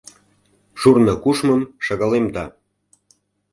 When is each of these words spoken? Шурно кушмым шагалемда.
Шурно 0.79 1.13
кушмым 1.23 1.61
шагалемда. 1.85 2.45